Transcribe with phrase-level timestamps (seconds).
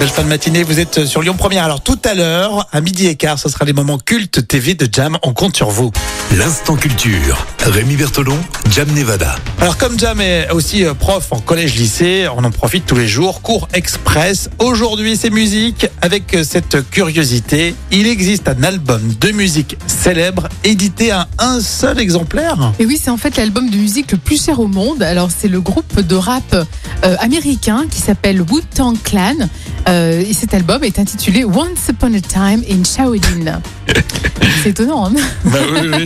[0.00, 1.62] belle fin de matinée, vous êtes sur Lyon Première.
[1.62, 4.88] Alors tout à l'heure, à midi et quart, ce sera les moments cultes TV de
[4.90, 5.18] Jam.
[5.22, 5.92] On compte sur vous.
[6.38, 7.46] L'instant culture.
[7.66, 8.38] Rémi Bertolon,
[8.70, 9.36] Jam Nevada.
[9.60, 13.42] Alors comme Jam est aussi euh, prof en collège-lycée, on en profite tous les jours.
[13.42, 14.48] Cours express.
[14.58, 15.86] Aujourd'hui, c'est musique.
[16.00, 22.00] Avec euh, cette curiosité, il existe un album de musique célèbre édité à un seul
[22.00, 22.72] exemplaire.
[22.78, 25.02] Et oui, c'est en fait l'album de musique le plus cher au monde.
[25.02, 29.36] Alors, c'est le groupe de rap euh, américain qui s'appelle Wu-Tang Clan.
[29.90, 33.60] Euh, et cet album est intitulé Once Upon a Time in Shaolin.
[34.62, 35.06] c'est étonnant.
[35.06, 35.12] Hein
[35.44, 36.04] Bah oui, oui,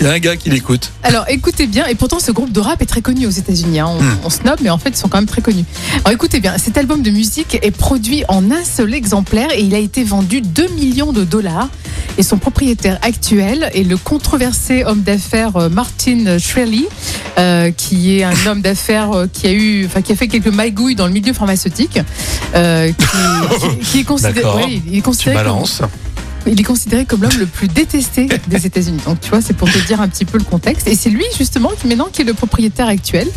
[0.00, 0.90] il y a un gars qui l'écoute.
[1.02, 1.86] Alors, écoutez bien.
[1.86, 3.80] Et pourtant, ce groupe de rap est très connu aux États-Unis.
[3.80, 3.86] hein.
[3.88, 4.16] On, Hmm.
[4.24, 5.64] on snob, mais en fait, ils sont quand même très connus.
[6.04, 6.58] Alors, écoutez bien.
[6.58, 10.42] Cet album de musique est produit en un seul exemplaire et il a été vendu
[10.42, 11.68] 2 millions de dollars.
[12.18, 16.86] Et son propriétaire actuel est le controversé homme d'affaires euh, Martin Shkreli,
[17.38, 20.48] euh, qui est un homme d'affaires euh, qui a eu, enfin qui a fait quelques
[20.48, 21.98] magouilles dans le milieu pharmaceutique,
[22.54, 25.46] euh, qui, qui- qui est considéré, ouais, il est Tu considéré comme.
[26.46, 29.00] Il est considéré comme l'homme le plus détesté des États-Unis.
[29.06, 30.86] Donc tu vois, c'est pour te dire un petit peu le contexte.
[30.88, 33.28] Et c'est lui justement qui maintenant qui est le propriétaire actuel.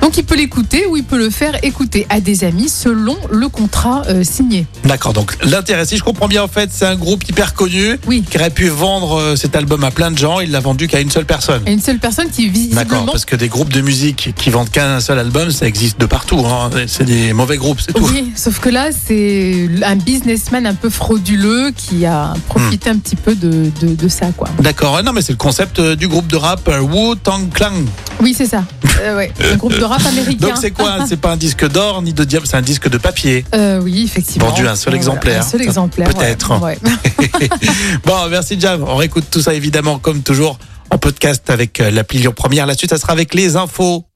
[0.00, 3.48] Donc il peut l'écouter ou il peut le faire écouter à des amis selon le
[3.48, 4.66] contrat euh, signé.
[4.84, 8.22] D'accord, donc l'intérêt, si je comprends bien, en fait, c'est un groupe hyper connu Oui.
[8.28, 10.40] qui aurait pu vendre euh, cet album à plein de gens.
[10.40, 11.62] Il l'a vendu qu'à une seule personne.
[11.66, 14.70] Et une seule personne qui D'accord, visiblement parce que des groupes de musique qui vendent
[14.70, 16.38] qu'un seul album, ça existe de partout.
[16.46, 16.70] hein.
[16.86, 18.04] C'est des mauvais groupes, c'est tout.
[18.06, 23.16] Oui, sauf que là, c'est un businessman un peu frauduleux qui a profité un petit
[23.16, 24.48] peu de, de, de ça, quoi.
[24.60, 27.72] D'accord, Ah non mais c'est le concept euh, du groupe de rap euh, Wu-Tang Clan.
[28.20, 28.64] Oui, c'est ça.
[29.02, 30.48] Euh, ouais, un groupe de rap américain.
[30.48, 31.06] Donc c'est quoi?
[31.06, 33.44] C'est pas un disque d'or ni de diable, c'est un disque de papier.
[33.54, 34.48] Euh, Oui, effectivement.
[34.48, 35.42] Vendu un seul exemplaire.
[35.42, 36.08] Un seul exemplaire.
[36.08, 36.60] peut-être.
[36.62, 37.48] ouais, ouais.
[38.04, 38.82] bon, merci Jam.
[38.86, 40.58] On réécoute tout ça évidemment comme toujours
[40.90, 42.66] en podcast avec euh, l'appli Lyon Première.
[42.66, 44.06] La suite, ça sera avec les infos.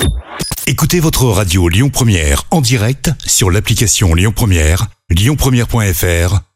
[0.66, 6.49] Écoutez votre radio Lyon Première en direct sur l'application Lyon Première, lyonpremière.fr